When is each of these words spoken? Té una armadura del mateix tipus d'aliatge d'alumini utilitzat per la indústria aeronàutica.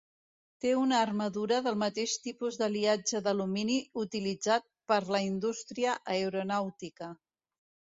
Té 0.63 0.69
una 0.83 0.95
armadura 1.07 1.59
del 1.67 1.77
mateix 1.81 2.15
tipus 2.25 2.59
d'aliatge 2.63 3.23
d'alumini 3.29 3.79
utilitzat 4.07 4.69
per 4.95 5.01
la 5.15 5.25
indústria 5.31 5.99
aeronàutica. 6.19 7.17